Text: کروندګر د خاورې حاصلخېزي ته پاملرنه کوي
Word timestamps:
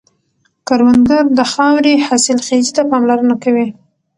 کروندګر 0.67 1.25
د 1.37 1.39
خاورې 1.51 1.93
حاصلخېزي 2.07 2.71
ته 2.77 2.83
پاملرنه 2.89 3.35
کوي 3.43 3.67